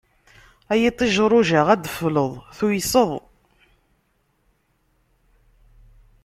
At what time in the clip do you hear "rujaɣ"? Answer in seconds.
1.31-1.67